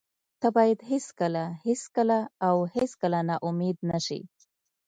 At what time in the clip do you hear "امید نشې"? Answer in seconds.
3.47-4.21